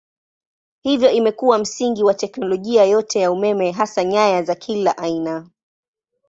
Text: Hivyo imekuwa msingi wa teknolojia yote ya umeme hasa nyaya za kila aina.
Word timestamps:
Hivyo 0.81 1.11
imekuwa 1.11 1.57
msingi 1.57 2.03
wa 2.03 2.13
teknolojia 2.13 2.83
yote 2.85 3.19
ya 3.19 3.31
umeme 3.31 3.71
hasa 3.71 4.03
nyaya 4.03 4.43
za 4.43 4.55
kila 4.55 4.97
aina. 4.97 5.49